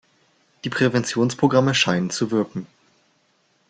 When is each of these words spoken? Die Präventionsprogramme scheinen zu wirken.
Die 0.63 0.71
Präventionsprogramme 0.71 1.75
scheinen 1.75 2.09
zu 2.09 2.31
wirken. 2.31 2.65